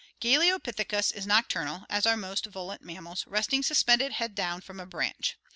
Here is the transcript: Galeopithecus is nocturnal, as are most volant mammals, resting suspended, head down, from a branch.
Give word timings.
Galeopithecus 0.19 1.11
is 1.11 1.27
nocturnal, 1.27 1.85
as 1.87 2.07
are 2.07 2.17
most 2.17 2.47
volant 2.47 2.81
mammals, 2.81 3.23
resting 3.27 3.61
suspended, 3.61 4.13
head 4.13 4.33
down, 4.33 4.59
from 4.61 4.79
a 4.79 4.85
branch. 4.87 5.37